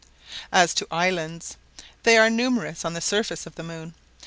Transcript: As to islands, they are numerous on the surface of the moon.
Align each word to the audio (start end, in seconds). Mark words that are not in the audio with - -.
As 0.51 0.73
to 0.73 0.87
islands, 0.89 1.57
they 2.01 2.17
are 2.17 2.27
numerous 2.27 2.83
on 2.83 2.93
the 2.95 3.01
surface 3.01 3.45
of 3.45 3.53
the 3.53 3.61
moon. 3.61 3.93